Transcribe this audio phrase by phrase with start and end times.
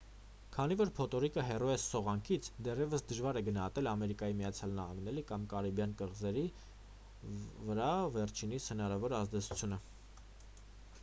[0.53, 5.95] քանի որ փոթորիկը հեռու է սողանքից դեռևս դժվար է գնահատել ամերիկայի միացյալ նահանգների կամ կարիբյան
[6.01, 6.47] կղզիների
[7.69, 9.83] վրա վերջինիս հնարավոր ազդեցությունը